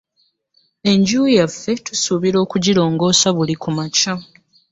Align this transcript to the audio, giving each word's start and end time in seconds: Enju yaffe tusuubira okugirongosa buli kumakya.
Enju 0.91 1.21
yaffe 1.35 1.73
tusuubira 1.85 2.37
okugirongosa 2.45 3.27
buli 3.35 3.55
kumakya. 3.61 4.13